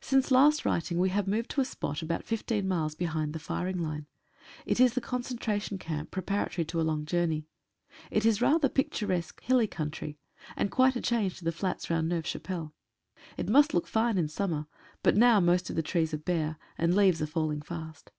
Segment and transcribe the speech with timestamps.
[0.00, 3.78] Since last writing we have moved to a spot about 15 miles behind the firing
[3.78, 4.06] line.
[4.64, 7.48] It is the concentration camp preparatory to a long journey.
[8.08, 10.18] It is rather pic turesque hilly country,
[10.54, 12.74] and quite a change to the flats round Neuve Chapelle.
[13.36, 14.66] It must look fine in summer,
[15.02, 18.12] but now most of the trees are bare, and leaves are falling fast.